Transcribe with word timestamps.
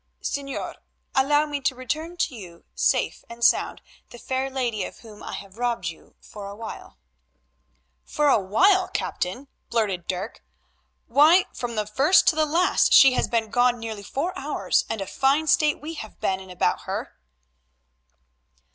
"Señor, 0.23 0.77
allow 1.13 1.45
me 1.45 1.61
to 1.61 1.75
return 1.75 2.17
to 2.17 2.33
you, 2.35 2.63
safe 2.73 3.23
and 3.29 3.43
sound, 3.45 3.83
the 4.09 4.17
fair 4.17 4.49
lady 4.49 4.83
of 4.83 5.01
whom 5.01 5.21
I 5.21 5.33
have 5.33 5.59
robbed 5.59 5.89
you 5.89 6.15
for 6.19 6.47
a 6.47 6.55
while." 6.55 6.97
"For 8.03 8.27
a 8.27 8.39
while, 8.39 8.87
captain," 8.87 9.47
blurted 9.69 10.07
Dirk; 10.07 10.43
"why, 11.05 11.45
from 11.53 11.77
first 11.85 12.25
to 12.29 12.45
last, 12.45 12.93
she 12.93 13.13
has 13.13 13.27
been 13.27 13.51
gone 13.51 13.79
nearly 13.79 14.01
four 14.01 14.33
hours, 14.35 14.85
and 14.89 15.01
a 15.01 15.05
fine 15.05 15.45
state 15.45 15.79
we 15.79 15.93
have 15.93 16.19
been 16.19 16.39
in 16.39 16.49
about 16.49 16.81
her." 16.85 17.15